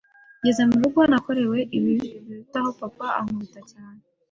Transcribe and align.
Ngeze 0.39 0.61
mu 0.69 0.75
rugo 0.81 0.99
nakorewe 1.11 1.59
ibibi 1.77 2.05
birutaho 2.25 2.69
papa 2.81 3.05
akankubita 3.19 3.61
cyane 3.71 3.99